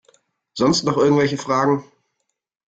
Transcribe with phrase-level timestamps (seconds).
[0.55, 1.83] Sonst noch irgendwelche Fragen?